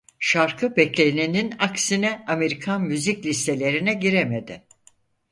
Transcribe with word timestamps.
Şarkı 0.19 0.75
beklenenin 0.75 1.53
aksine 1.59 2.25
Amerikan 2.27 2.81
müzik 2.81 3.25
listelerine 3.25 3.93
giremedi. 3.93 4.67